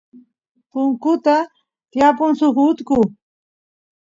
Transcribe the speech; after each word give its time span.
punkuta 0.71 1.35
tiypun 1.91 2.31
suk 2.39 2.55
utku 2.67 2.97